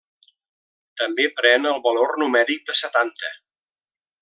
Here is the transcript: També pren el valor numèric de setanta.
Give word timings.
També 1.01 1.27
pren 1.41 1.69
el 1.73 1.77
valor 1.89 2.17
numèric 2.23 2.65
de 2.71 2.79
setanta. 2.83 3.31